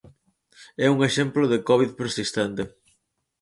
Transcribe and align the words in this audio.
É 0.85 0.87
un 0.95 0.99
exemplo 1.09 1.43
de 1.51 1.63
covid 1.69 1.91
persistente. 2.01 2.63